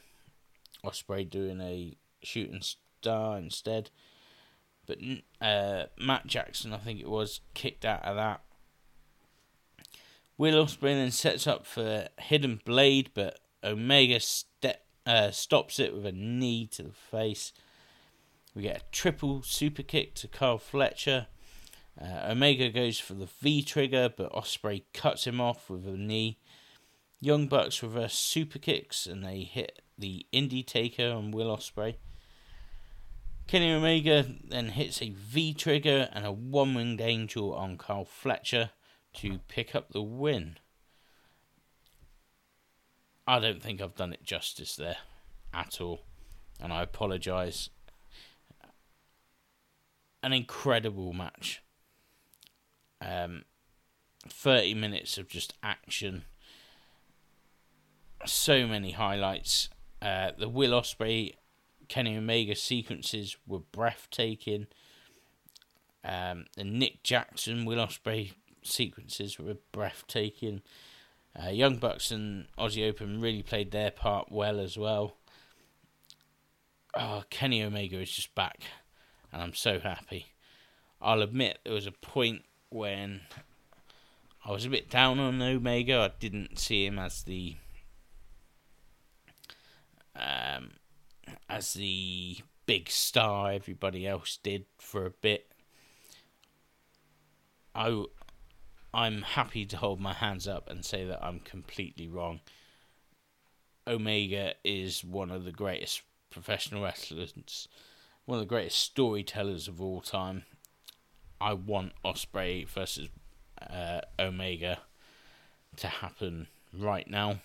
Ospreay 0.86 1.30
doing 1.30 1.60
a 1.62 1.98
shooting 2.22 2.62
star 2.62 3.38
instead. 3.38 3.90
But 4.86 5.00
uh, 5.42 5.86
Matt 6.00 6.28
Jackson, 6.28 6.74
I 6.74 6.78
think 6.78 7.02
it 7.02 7.10
was, 7.10 7.42
kicked 7.54 7.84
out 7.84 8.04
of 8.06 8.16
that. 8.16 8.42
Will 10.38 10.66
Ospreay 10.66 10.94
then 10.94 11.12
sets 11.12 11.48
up 11.48 11.66
for 11.66 12.08
Hidden 12.20 12.62
Blade, 12.64 13.10
but 13.14 13.40
Omega 13.64 14.20
uh, 15.08 15.32
stops 15.32 15.80
it 15.80 15.96
with 15.96 16.06
a 16.06 16.12
knee 16.12 16.68
to 16.68 16.84
the 16.84 16.92
face. 16.92 17.54
We 18.54 18.64
get 18.64 18.82
a 18.82 18.92
triple 18.92 19.42
super 19.42 19.84
kick 19.84 20.14
to 20.16 20.28
Kyle 20.28 20.58
Fletcher. 20.58 21.28
Uh, 22.00 22.28
Omega 22.30 22.70
goes 22.70 23.00
for 23.00 23.14
the 23.14 23.30
V 23.42 23.64
trigger, 23.64 24.10
but 24.16 24.32
Ospreay 24.34 24.84
cuts 24.94 25.26
him 25.26 25.40
off 25.40 25.70
with 25.70 25.88
a 25.88 25.98
knee. 25.98 26.40
Young 27.20 27.48
Bucks 27.48 27.82
reverse 27.82 28.14
super 28.14 28.60
kicks 28.60 29.08
and 29.08 29.24
they 29.24 29.40
hit 29.40 29.82
the 29.98 30.26
Indie 30.32 30.66
Taker 30.66 31.10
on 31.10 31.32
Will 31.32 31.56
Ospreay. 31.56 31.96
Kenny 33.48 33.72
Omega 33.72 34.26
then 34.44 34.70
hits 34.70 35.02
a 35.02 35.12
V 35.12 35.54
trigger 35.54 36.10
and 36.12 36.26
a 36.26 36.32
one 36.32 36.76
winged 36.76 37.00
angel 37.00 37.54
on 37.54 37.78
Kyle 37.78 38.06
Fletcher 38.06 38.72
to 39.16 39.40
pick 39.48 39.74
up 39.74 39.94
the 39.94 40.02
win. 40.02 40.58
I 43.28 43.40
don't 43.40 43.62
think 43.62 43.82
I've 43.82 43.96
done 43.96 44.14
it 44.14 44.24
justice 44.24 44.76
there 44.76 44.98
at 45.54 45.82
all, 45.82 46.04
and 46.62 46.72
I 46.72 46.82
apologise. 46.82 47.70
An 50.24 50.32
incredible 50.32 51.14
match. 51.14 51.62
Um, 53.02 53.44
30 54.28 54.74
minutes 54.76 55.18
of 55.18 55.28
just 55.28 55.54
action. 55.62 56.24
So 58.26 58.66
many 58.66 58.92
highlights. 58.92 59.70
Uh, 60.02 60.32
the 60.38 60.50
Will 60.50 60.72
Ospreay, 60.72 61.36
Kenny 61.88 62.18
Omega 62.18 62.56
sequences 62.56 63.38
were 63.46 63.60
breathtaking. 63.60 64.68
Um, 66.04 66.46
the 66.56 66.64
Nick 66.64 67.04
Jackson 67.04 67.66
Will 67.66 67.86
Ospreay 67.86 68.32
sequences 68.64 69.38
were 69.38 69.58
breathtaking. 69.72 70.62
Uh, 71.42 71.50
Young 71.50 71.78
Bucks 71.78 72.12
and 72.12 72.48
Aussie 72.58 72.88
Open 72.88 73.22
really 73.22 73.44
played 73.44 73.72
their 73.72 73.92
part 73.92 74.32
well 74.32 74.60
as 74.60 74.78
well. 74.78 75.18
Oh, 76.96 77.24
Kenny 77.30 77.62
Omega 77.62 78.00
is 78.00 78.12
just 78.12 78.34
back, 78.34 78.62
and 79.32 79.42
I'm 79.42 79.54
so 79.54 79.80
happy. 79.80 80.28
I'll 81.00 81.22
admit 81.22 81.60
there 81.64 81.74
was 81.74 81.86
a 81.86 81.92
point 81.92 82.44
when 82.70 83.22
I 84.44 84.52
was 84.52 84.66
a 84.66 84.70
bit 84.70 84.90
down 84.90 85.20
on 85.20 85.42
Omega. 85.42 86.00
I 86.00 86.20
didn't 86.20 86.58
see 86.58 86.86
him 86.86 86.98
as 86.98 87.22
the 87.24 87.56
um, 90.16 90.72
as 91.48 91.74
the 91.74 92.38
big 92.66 92.90
star 92.90 93.52
everybody 93.52 94.08
else 94.08 94.40
did 94.42 94.66
for 94.80 95.06
a 95.06 95.12
bit. 95.12 95.52
I, 97.76 98.06
I'm 98.98 99.22
happy 99.22 99.64
to 99.68 99.78
hold 99.78 100.00
my 100.00 100.14
hands 100.14 100.48
up 100.48 100.68
and 100.72 100.84
say 100.84 101.06
that 101.06 101.24
I'm 101.24 101.40
completely 101.40 102.08
wrong. 102.08 102.40
Omega 103.86 104.56
is 104.64 105.04
one 105.04 105.30
of 105.30 105.46
the 105.46 105.52
greatest 105.52 106.02
professional 106.32 106.84
wrestlers, 106.84 107.68
one 108.26 108.40
of 108.40 108.42
the 108.44 108.50
greatest 108.50 108.80
storytellers 108.80 109.68
of 109.68 109.80
all 109.80 110.02
time. 110.02 110.46
I 111.40 111.54
want 111.54 111.94
Ospreay 112.04 112.68
versus 112.68 113.10
uh, 113.62 114.02
Omega 114.20 114.80
to 115.76 115.88
happen 115.88 116.48
right 116.74 117.08
now. 117.08 117.42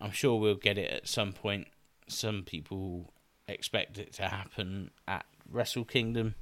I'm 0.00 0.12
sure 0.12 0.40
we'll 0.40 0.54
get 0.54 0.78
it 0.78 0.90
at 0.90 1.06
some 1.06 1.34
point 1.34 1.68
some 2.08 2.42
people 2.42 3.12
expect 3.46 3.98
it 3.98 4.14
to 4.14 4.28
happen 4.28 4.90
at 5.06 5.26
Wrestle 5.50 5.84
Kingdom. 5.84 6.34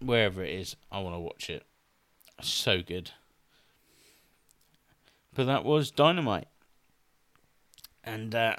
Wherever 0.00 0.44
it 0.44 0.54
is, 0.54 0.76
I 0.92 1.00
want 1.00 1.16
to 1.16 1.20
watch 1.20 1.50
it. 1.50 1.64
So 2.40 2.82
good. 2.82 3.12
But 5.34 5.44
that 5.46 5.64
was 5.64 5.90
Dynamite. 5.90 6.48
And 8.04 8.34
uh, 8.34 8.56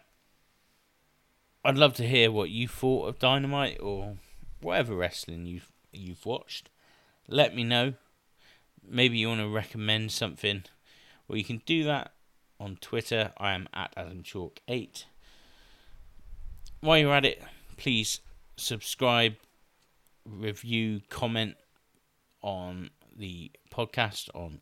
I'd 1.63 1.77
love 1.77 1.93
to 1.95 2.07
hear 2.07 2.31
what 2.31 2.49
you 2.49 2.67
thought 2.67 3.07
of 3.07 3.19
Dynamite 3.19 3.79
or 3.81 4.17
whatever 4.61 4.95
wrestling 4.95 5.45
you've 5.45 5.71
you've 5.91 6.25
watched. 6.25 6.69
Let 7.27 7.55
me 7.55 7.63
know. 7.63 7.93
Maybe 8.87 9.17
you 9.17 9.29
want 9.29 9.41
to 9.41 9.49
recommend 9.49 10.11
something. 10.11 10.63
Well, 11.27 11.37
you 11.37 11.43
can 11.43 11.61
do 11.65 11.83
that 11.85 12.11
on 12.59 12.77
Twitter. 12.81 13.31
I 13.37 13.53
am 13.53 13.67
at 13.73 13.95
AdamChalk8 13.95 15.05
while 16.81 16.97
you're 16.97 17.13
at 17.13 17.25
it, 17.25 17.41
please 17.77 18.21
subscribe, 18.55 19.35
review, 20.25 21.01
comment 21.09 21.55
on 22.41 22.89
the 23.17 23.51
podcast 23.71 24.29
on 24.33 24.61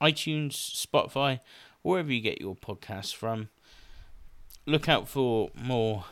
iTunes, 0.00 0.52
Spotify, 0.52 1.40
wherever 1.82 2.12
you 2.12 2.20
get 2.20 2.40
your 2.40 2.56
podcasts 2.56 3.14
from. 3.14 3.48
Look 4.66 4.88
out 4.88 5.08
for 5.08 5.50
more 5.54 6.04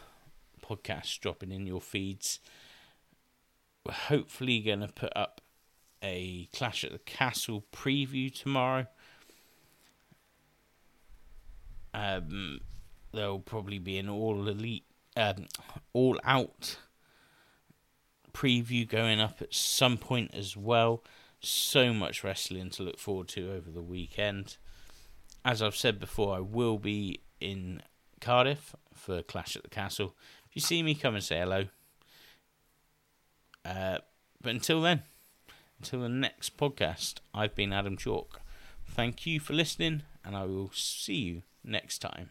podcasts 0.63 1.19
dropping 1.19 1.53
in 1.53 1.67
your 1.67 1.81
feeds. 1.81 2.41
We're 3.85 3.93
hopefully 3.93 4.61
going 4.61 4.81
to 4.81 4.89
put 4.89 5.13
up 5.17 5.41
a 6.03 6.49
Clash 6.53 6.85
at 6.85 6.93
the 6.93 6.99
Castle 6.99 7.65
preview 7.73 8.33
tomorrow. 8.33 8.87
Um, 11.93 12.61
there'll 13.13 13.41
probably 13.41 13.79
be 13.79 13.99
an 13.99 14.09
all 14.09 14.49
elite 14.49 14.85
um, 15.17 15.47
all 15.93 16.19
out 16.25 16.79
preview 18.33 18.89
going 18.89 19.21
up 19.21 19.43
at 19.43 19.53
some 19.53 19.99
point 19.99 20.31
as 20.35 20.57
well. 20.57 21.03
So 21.41 21.93
much 21.95 22.23
wrestling 22.23 22.71
to 22.71 22.83
look 22.83 22.99
forward 22.99 23.29
to 23.29 23.53
over 23.53 23.71
the 23.71 23.83
weekend. 23.83 24.57
As 25.45 25.63
I've 25.63 25.77
said 25.77 25.99
before, 25.99 26.37
I 26.37 26.41
will 26.41 26.79
be 26.79 27.21
in 27.41 27.83
Cardiff 28.21 28.75
for 28.93 29.23
Clash 29.23 29.57
at 29.57 29.63
the 29.63 29.71
Castle. 29.71 30.15
If 30.49 30.57
you 30.57 30.61
see 30.61 30.83
me, 30.83 30.95
come 30.95 31.15
and 31.15 31.25
say 31.25 31.39
hello. 31.39 31.65
Uh, 33.65 33.99
but 34.43 34.51
until 34.51 34.83
then, 34.83 35.03
until 35.79 36.01
the 36.01 36.09
next 36.09 36.59
podcast, 36.59 37.21
I've 37.33 37.55
been 37.55 37.73
Adam 37.73 37.97
Chalk. 37.97 38.41
Thank 38.87 39.27
you 39.27 39.41
for 39.41 39.55
listening, 39.55 40.03
and 40.25 40.37
I 40.37 40.45
will 40.45 40.71
see 40.75 41.15
you 41.15 41.43
next 41.65 42.01
time. 42.01 42.31